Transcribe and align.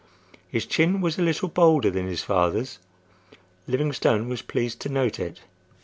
His 0.49 0.65
chin 0.65 0.99
was 0.99 1.19
a 1.19 1.21
little 1.21 1.47
bolder 1.47 1.91
than 1.91 2.07
his 2.07 2.23
father's. 2.23 2.79
Livingstone 3.67 4.27
was 4.29 4.41
pleased 4.41 4.79
to 4.81 4.89
note 4.89 5.19
it. 5.19 5.41